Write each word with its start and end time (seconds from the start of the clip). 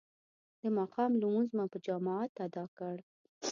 د 0.61 0.63
ماښام 0.77 1.11
لمونځ 1.21 1.49
مو 1.57 1.65
په 1.73 1.77
جماعت 1.85 2.33
ادا 2.45 2.65
کړ. 2.77 2.95